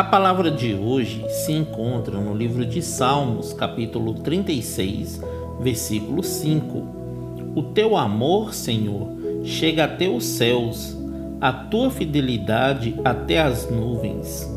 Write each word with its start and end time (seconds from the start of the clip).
A 0.00 0.04
palavra 0.04 0.50
de 0.50 0.74
hoje 0.74 1.22
se 1.28 1.52
encontra 1.52 2.18
no 2.18 2.34
livro 2.34 2.64
de 2.64 2.80
Salmos, 2.80 3.52
capítulo 3.52 4.14
36, 4.14 5.20
versículo 5.60 6.22
5. 6.22 7.52
O 7.54 7.62
teu 7.64 7.98
amor, 7.98 8.54
Senhor, 8.54 9.08
chega 9.44 9.84
até 9.84 10.08
os 10.08 10.24
céus, 10.24 10.96
a 11.38 11.52
tua 11.52 11.90
fidelidade 11.90 12.98
até 13.04 13.42
as 13.42 13.70
nuvens. 13.70 14.50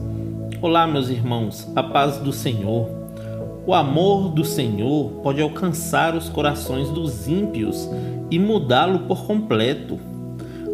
Olá, 0.61 0.87
meus 0.87 1.09
irmãos, 1.09 1.69
a 1.75 1.83
paz 1.83 2.19
do 2.19 2.31
Senhor. 2.31 2.87
O 3.67 3.73
amor 3.73 4.29
do 4.29 4.45
Senhor 4.45 5.09
pode 5.21 5.41
alcançar 5.41 6.15
os 6.15 6.29
corações 6.29 6.89
dos 6.89 7.27
ímpios 7.27 7.89
e 8.31 8.39
mudá-lo 8.39 8.99
por 8.99 9.27
completo, 9.27 9.99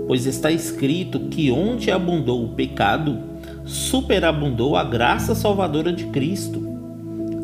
pois 0.08 0.28
está 0.28 0.52
escrito 0.52 1.22
que 1.22 1.50
onde 1.50 1.90
abundou 1.90 2.44
o 2.46 2.50
pecado, 2.50 3.30
superabundou 3.66 4.76
a 4.76 4.84
graça 4.84 5.36
salvadora 5.36 5.92
de 5.92 6.06
Cristo. 6.06 6.60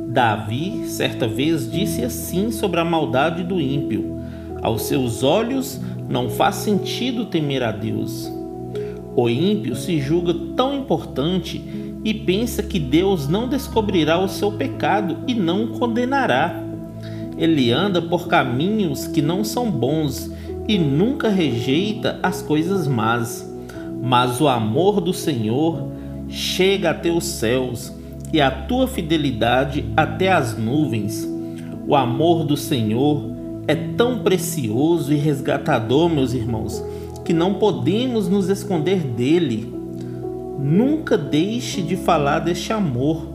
Davi, 0.10 0.86
certa 0.88 1.28
vez, 1.28 1.70
disse 1.70 2.04
assim 2.04 2.52
sobre 2.52 2.80
a 2.80 2.86
maldade 2.86 3.44
do 3.44 3.60
ímpio: 3.60 4.20
Aos 4.62 4.84
seus 4.84 5.24
olhos 5.24 5.80
não 6.10 6.30
faz 6.30 6.56
sentido 6.56 7.26
temer 7.26 7.64
a 7.64 7.72
Deus. 7.72 8.32
O 9.16 9.30
ímpio 9.30 9.76
se 9.76 10.00
julga 10.00 10.34
tão 10.56 10.74
importante 10.76 11.64
e 12.04 12.14
pensa 12.14 12.62
que 12.62 12.80
Deus 12.80 13.28
não 13.28 13.48
descobrirá 13.48 14.20
o 14.20 14.28
seu 14.28 14.52
pecado 14.52 15.18
e 15.28 15.34
não 15.34 15.66
o 15.66 15.68
condenará. 15.80 16.62
Ele 17.38 17.72
anda 17.72 18.02
por 18.02 18.28
caminhos 18.28 19.08
que 19.08 19.22
não 19.22 19.44
são 19.44 19.70
bons 19.70 20.32
e 20.68 20.78
nunca 20.78 21.30
rejeita 21.30 22.20
as 22.22 22.42
coisas 22.42 22.88
más. 22.88 23.52
Mas 24.02 24.40
o 24.40 24.48
amor 24.48 25.02
do 25.02 25.14
Senhor 25.14 25.90
chega 26.28 26.92
até 26.92 27.12
os 27.12 27.26
céus 27.26 27.94
e 28.34 28.42
a 28.42 28.52
tua 28.52 28.88
fidelidade 28.88 29.86
até 29.96 30.32
as 30.32 30.58
nuvens. 30.58 31.28
O 31.88 31.96
amor 31.96 32.44
do 32.44 32.58
Senhor 32.58 33.24
é 33.68 33.76
tão 33.76 34.20
precioso 34.20 35.14
e 35.14 35.18
resgatador, 35.18 36.10
meus 36.10 36.34
irmãos, 36.34 36.84
que 37.24 37.34
não 37.34 37.56
podemos 37.56 38.28
nos 38.28 38.50
esconder 38.50 39.00
dele. 39.00 39.74
Nunca 40.60 41.18
deixe 41.18 41.82
de 41.82 41.96
falar 41.96 42.40
deste 42.40 42.74
amor, 42.74 43.28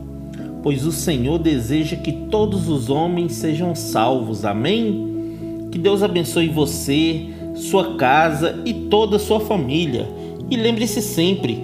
pois 0.61 0.85
o 0.85 0.91
Senhor 0.91 1.39
deseja 1.39 1.95
que 1.95 2.11
todos 2.11 2.69
os 2.69 2.89
homens 2.89 3.33
sejam 3.33 3.73
salvos. 3.73 4.45
Amém? 4.45 5.69
Que 5.71 5.77
Deus 5.77 6.03
abençoe 6.03 6.49
você, 6.49 7.27
sua 7.55 7.95
casa 7.95 8.61
e 8.65 8.73
toda 8.73 9.15
a 9.15 9.19
sua 9.19 9.39
família. 9.39 10.07
E 10.49 10.57
lembre-se 10.57 11.01
sempre, 11.01 11.63